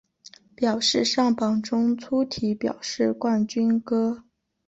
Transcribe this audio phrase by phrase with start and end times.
[0.55, 4.23] 表示上榜中粗体表示冠军歌